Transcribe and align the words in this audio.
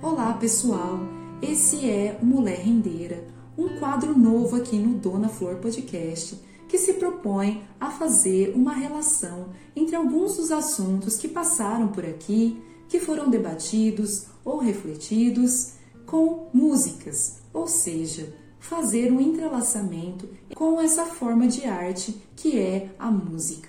Olá 0.00 0.32
pessoal, 0.34 1.00
esse 1.42 1.90
é 1.90 2.16
o 2.22 2.24
Mulher 2.24 2.60
Rendeira, 2.60 3.26
um 3.56 3.80
quadro 3.80 4.16
novo 4.16 4.54
aqui 4.54 4.76
no 4.78 4.94
Dona 4.94 5.28
Flor 5.28 5.56
Podcast 5.56 6.38
que 6.68 6.78
se 6.78 6.92
propõe 6.94 7.64
a 7.80 7.90
fazer 7.90 8.52
uma 8.54 8.72
relação 8.74 9.48
entre 9.74 9.96
alguns 9.96 10.36
dos 10.36 10.52
assuntos 10.52 11.16
que 11.16 11.26
passaram 11.26 11.88
por 11.88 12.04
aqui, 12.04 12.62
que 12.88 13.00
foram 13.00 13.28
debatidos 13.28 14.26
ou 14.44 14.58
refletidos 14.58 15.72
com 16.06 16.48
músicas, 16.54 17.38
ou 17.52 17.66
seja, 17.66 18.32
fazer 18.60 19.12
um 19.12 19.20
entrelaçamento 19.20 20.28
com 20.54 20.80
essa 20.80 21.06
forma 21.06 21.48
de 21.48 21.64
arte 21.64 22.22
que 22.36 22.56
é 22.56 22.94
a 23.00 23.10
música. 23.10 23.68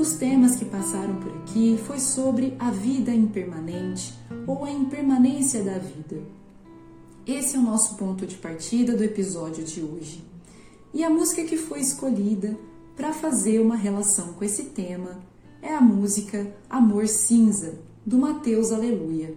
Dos 0.00 0.14
temas 0.14 0.56
que 0.56 0.64
passaram 0.64 1.16
por 1.16 1.30
aqui 1.30 1.78
foi 1.86 2.00
sobre 2.00 2.56
a 2.58 2.70
vida 2.70 3.12
impermanente 3.12 4.14
ou 4.46 4.64
a 4.64 4.70
impermanência 4.70 5.62
da 5.62 5.76
vida. 5.76 6.22
Esse 7.26 7.56
é 7.56 7.58
o 7.58 7.62
nosso 7.62 7.96
ponto 7.96 8.26
de 8.26 8.36
partida 8.36 8.96
do 8.96 9.04
episódio 9.04 9.62
de 9.62 9.82
hoje. 9.82 10.24
E 10.94 11.04
a 11.04 11.10
música 11.10 11.44
que 11.44 11.58
foi 11.58 11.80
escolhida 11.80 12.58
para 12.96 13.12
fazer 13.12 13.60
uma 13.60 13.76
relação 13.76 14.32
com 14.32 14.42
esse 14.42 14.62
tema 14.70 15.20
é 15.60 15.74
a 15.74 15.82
música 15.82 16.50
Amor 16.70 17.06
Cinza, 17.06 17.78
do 18.04 18.16
Mateus 18.16 18.72
Aleluia. 18.72 19.36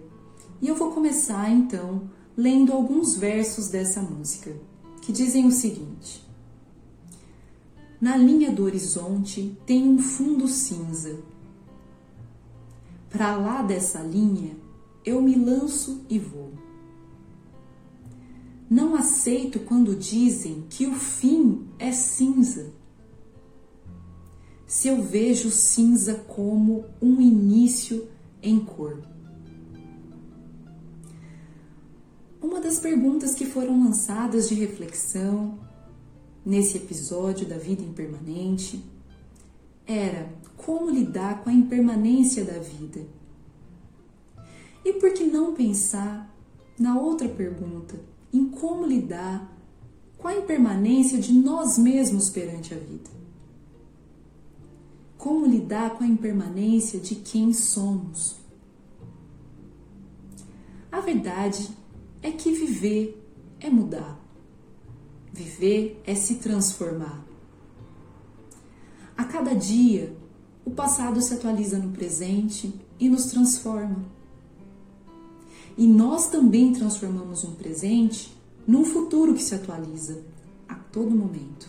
E 0.62 0.68
eu 0.68 0.74
vou 0.74 0.92
começar 0.92 1.50
então 1.50 2.08
lendo 2.34 2.72
alguns 2.72 3.14
versos 3.16 3.68
dessa 3.68 4.00
música, 4.00 4.50
que 5.02 5.12
dizem 5.12 5.46
o 5.46 5.52
seguinte: 5.52 6.23
na 8.04 8.18
linha 8.18 8.52
do 8.52 8.64
horizonte 8.64 9.56
tem 9.64 9.88
um 9.88 9.98
fundo 9.98 10.46
cinza. 10.46 11.20
Para 13.08 13.34
lá 13.34 13.62
dessa 13.62 14.00
linha, 14.00 14.58
eu 15.02 15.22
me 15.22 15.34
lanço 15.34 16.04
e 16.10 16.18
vou. 16.18 16.52
Não 18.68 18.94
aceito 18.94 19.58
quando 19.60 19.96
dizem 19.96 20.66
que 20.68 20.86
o 20.86 20.92
fim 20.92 21.66
é 21.78 21.92
cinza. 21.92 22.74
Se 24.66 24.88
eu 24.88 25.02
vejo 25.02 25.50
cinza 25.50 26.12
como 26.28 26.84
um 27.00 27.22
início 27.22 28.06
em 28.42 28.60
cor. 28.60 29.02
Uma 32.38 32.60
das 32.60 32.78
perguntas 32.78 33.34
que 33.34 33.46
foram 33.46 33.82
lançadas 33.82 34.46
de 34.46 34.54
reflexão 34.54 35.58
nesse 36.44 36.76
episódio 36.76 37.46
da 37.46 37.56
vida 37.56 37.82
impermanente 37.82 38.84
era 39.86 40.32
como 40.56 40.90
lidar 40.90 41.42
com 41.42 41.50
a 41.50 41.52
impermanência 41.52 42.44
da 42.44 42.58
vida. 42.58 43.06
E 44.84 44.92
por 44.94 45.12
que 45.12 45.24
não 45.24 45.54
pensar 45.54 46.34
na 46.78 46.98
outra 46.98 47.28
pergunta, 47.28 47.98
em 48.32 48.48
como 48.48 48.86
lidar 48.86 49.50
com 50.18 50.28
a 50.28 50.36
impermanência 50.36 51.18
de 51.18 51.32
nós 51.32 51.78
mesmos 51.78 52.28
perante 52.28 52.74
a 52.74 52.78
vida? 52.78 53.10
Como 55.16 55.46
lidar 55.46 55.96
com 55.96 56.04
a 56.04 56.06
impermanência 56.06 57.00
de 57.00 57.14
quem 57.14 57.52
somos? 57.52 58.36
A 60.92 61.00
verdade 61.00 61.70
é 62.22 62.30
que 62.30 62.52
viver 62.52 63.22
é 63.60 63.70
mudar. 63.70 64.20
Viver 65.34 66.00
é 66.06 66.14
se 66.14 66.36
transformar. 66.36 67.26
A 69.16 69.24
cada 69.24 69.52
dia, 69.52 70.16
o 70.64 70.70
passado 70.70 71.20
se 71.20 71.34
atualiza 71.34 71.76
no 71.76 71.90
presente 71.90 72.72
e 73.00 73.08
nos 73.08 73.26
transforma. 73.26 74.04
E 75.76 75.88
nós 75.88 76.28
também 76.28 76.72
transformamos 76.72 77.42
um 77.42 77.52
presente 77.56 78.32
num 78.64 78.84
futuro 78.84 79.34
que 79.34 79.42
se 79.42 79.56
atualiza 79.56 80.22
a 80.68 80.76
todo 80.76 81.10
momento. 81.10 81.68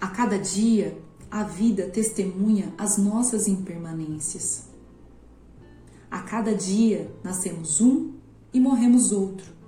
A 0.00 0.08
cada 0.08 0.38
dia, 0.38 0.98
a 1.30 1.42
vida 1.42 1.86
testemunha 1.90 2.72
as 2.78 2.96
nossas 2.96 3.46
impermanências. 3.46 4.70
A 6.10 6.22
cada 6.22 6.54
dia, 6.54 7.14
nascemos 7.22 7.78
um 7.78 8.14
e 8.54 8.58
morremos 8.58 9.12
outro 9.12 9.59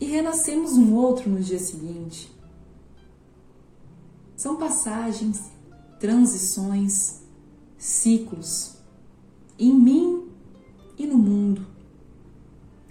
e 0.00 0.06
renascemos 0.06 0.72
um 0.72 0.94
outro 0.94 1.28
no 1.28 1.38
dia 1.38 1.58
seguinte. 1.58 2.34
São 4.34 4.56
passagens, 4.56 5.50
transições, 6.00 7.20
ciclos 7.76 8.76
em 9.58 9.74
mim 9.74 10.26
e 10.96 11.06
no 11.06 11.18
mundo, 11.18 11.66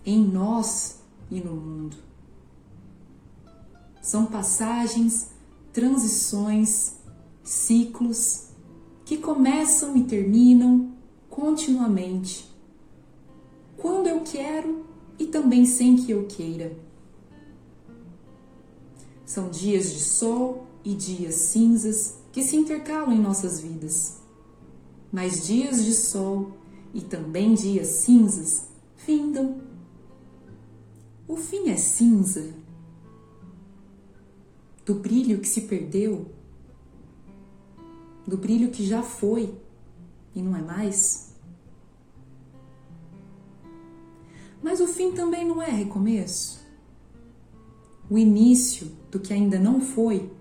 em 0.06 0.24
nós 0.24 1.00
e 1.32 1.42
no 1.42 1.56
mundo. 1.56 1.98
São 4.00 4.28
passagens, 4.28 5.32
transições, 5.74 6.94
ciclos 7.44 8.50
que 9.04 9.18
começam 9.18 9.98
e 9.98 10.04
terminam 10.04 10.92
continuamente, 11.28 12.48
quando 13.76 14.06
eu 14.06 14.22
quero 14.22 14.86
e 15.18 15.26
também 15.26 15.66
sem 15.66 15.96
que 15.96 16.12
eu 16.12 16.28
queira 16.28 16.89
são 19.40 19.50
dias 19.50 19.94
de 19.94 20.00
sol 20.00 20.68
e 20.84 20.94
dias 20.94 21.36
cinzas 21.36 22.16
que 22.34 22.44
se 22.44 22.58
intercalam 22.58 23.14
em 23.14 23.22
nossas 23.22 23.62
vidas. 23.62 24.18
Mas 25.10 25.48
dias 25.48 25.86
de 25.86 25.94
sol 25.94 26.52
e 26.94 27.00
também 27.00 27.54
dias 27.54 27.88
cinzas 27.88 28.68
findam. 28.98 29.62
O 31.26 31.38
fim 31.38 31.70
é 31.70 31.78
cinza 31.78 32.54
do 34.86 34.96
brilho 34.96 35.40
que 35.40 35.48
se 35.48 35.62
perdeu, 35.62 36.30
do 38.28 38.36
brilho 38.36 38.72
que 38.72 38.86
já 38.86 39.02
foi 39.02 39.58
e 40.36 40.42
não 40.42 40.54
é 40.54 40.62
mais. 40.62 41.34
Mas 44.62 44.82
o 44.82 44.88
fim 44.88 45.14
também 45.14 45.48
não 45.48 45.62
é 45.62 45.70
recomeço 45.70 46.59
o 48.10 48.18
início 48.18 48.92
do 49.12 49.20
que 49.20 49.32
ainda 49.32 49.60
não 49.60 49.80
foi, 49.80 50.32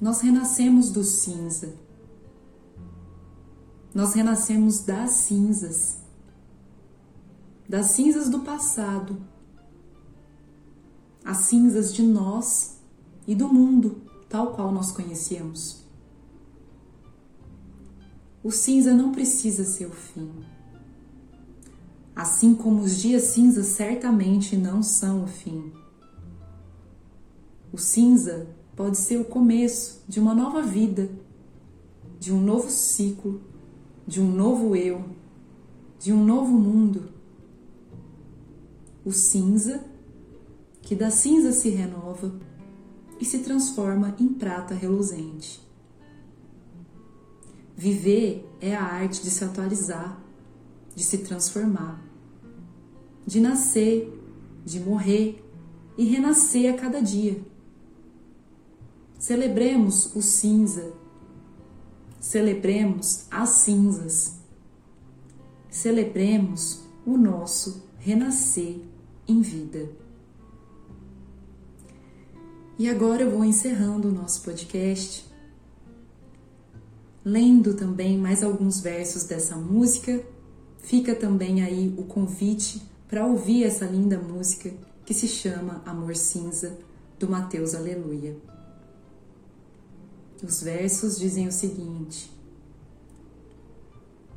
nós 0.00 0.20
renascemos 0.20 0.90
do 0.90 1.02
cinza. 1.02 1.74
Nós 3.92 4.12
renascemos 4.12 4.80
das 4.80 5.10
cinzas, 5.10 5.98
das 7.66 7.92
cinzas 7.92 8.28
do 8.28 8.40
passado, 8.40 9.16
as 11.24 11.38
cinzas 11.38 11.94
de 11.94 12.02
nós 12.02 12.78
e 13.26 13.34
do 13.34 13.48
mundo, 13.48 14.02
tal 14.28 14.52
qual 14.52 14.70
nós 14.70 14.92
conhecemos. 14.92 15.82
O 18.44 18.50
cinza 18.50 18.92
não 18.92 19.12
precisa 19.12 19.64
ser 19.64 19.86
o 19.86 19.92
fim 19.92 20.55
assim 22.16 22.54
como 22.54 22.80
os 22.80 22.96
dias 22.96 23.24
cinzas 23.24 23.66
certamente 23.66 24.56
não 24.56 24.82
são 24.82 25.24
o 25.24 25.26
fim. 25.26 25.70
O 27.70 27.76
cinza 27.76 28.46
pode 28.74 28.96
ser 28.96 29.20
o 29.20 29.24
começo 29.24 30.02
de 30.08 30.18
uma 30.18 30.34
nova 30.34 30.62
vida, 30.62 31.10
de 32.18 32.32
um 32.32 32.40
novo 32.40 32.70
ciclo, 32.70 33.42
de 34.06 34.18
um 34.18 34.32
novo 34.32 34.74
eu, 34.74 35.04
de 35.98 36.10
um 36.10 36.24
novo 36.24 36.52
mundo. 36.52 37.10
O 39.04 39.12
cinza, 39.12 39.84
que 40.80 40.94
da 40.94 41.10
cinza 41.10 41.52
se 41.52 41.68
renova 41.68 42.34
e 43.20 43.26
se 43.26 43.40
transforma 43.40 44.16
em 44.18 44.28
prata 44.28 44.72
reluzente. 44.72 45.60
Viver 47.76 48.48
é 48.58 48.74
a 48.74 48.82
arte 48.82 49.22
de 49.22 49.30
se 49.30 49.44
atualizar, 49.44 50.18
de 50.94 51.04
se 51.04 51.18
transformar 51.18 52.06
de 53.26 53.40
nascer, 53.40 54.12
de 54.64 54.78
morrer 54.80 55.44
e 55.98 56.04
renascer 56.04 56.72
a 56.72 56.76
cada 56.76 57.00
dia. 57.00 57.40
Celebremos 59.18 60.14
o 60.14 60.22
cinza, 60.22 60.92
celebremos 62.20 63.26
as 63.30 63.48
cinzas, 63.48 64.38
celebremos 65.70 66.84
o 67.04 67.16
nosso 67.16 67.82
renascer 67.98 68.78
em 69.26 69.40
vida. 69.40 69.90
E 72.78 72.88
agora 72.88 73.22
eu 73.22 73.30
vou 73.30 73.44
encerrando 73.44 74.08
o 74.08 74.12
nosso 74.12 74.42
podcast, 74.42 75.26
lendo 77.24 77.74
também 77.74 78.18
mais 78.18 78.42
alguns 78.44 78.80
versos 78.80 79.24
dessa 79.24 79.56
música. 79.56 80.22
Fica 80.78 81.14
também 81.14 81.62
aí 81.62 81.92
o 81.96 82.04
convite 82.04 82.82
para 83.08 83.26
ouvir 83.26 83.64
essa 83.64 83.84
linda 83.84 84.18
música 84.18 84.72
que 85.04 85.14
se 85.14 85.28
chama 85.28 85.82
Amor 85.86 86.16
Cinza, 86.16 86.78
do 87.18 87.28
Mateus 87.28 87.74
Aleluia. 87.74 88.36
Os 90.42 90.62
versos 90.62 91.18
dizem 91.18 91.48
o 91.48 91.52
seguinte: 91.52 92.30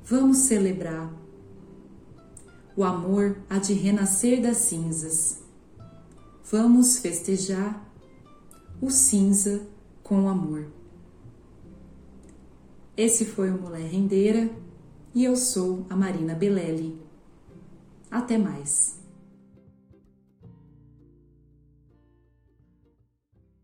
Vamos 0.06 0.38
celebrar. 0.40 1.14
O 2.76 2.84
amor 2.84 3.38
há 3.50 3.58
de 3.58 3.74
renascer 3.74 4.42
das 4.42 4.58
cinzas. 4.58 5.40
Vamos 6.50 7.00
festejar 7.00 7.86
o 8.82 8.90
cinza 8.90 9.68
com 10.02 10.24
o 10.24 10.30
amor. 10.30 10.66
Esse 12.96 13.26
foi 13.26 13.52
o 13.52 13.62
Mulher 13.62 13.90
Rendeira 13.90 14.50
e 15.14 15.26
eu 15.26 15.36
sou 15.36 15.86
a 15.90 15.96
Marina 15.96 16.34
Belelli. 16.34 17.09
Até 18.12 18.38
mais. 18.38 18.99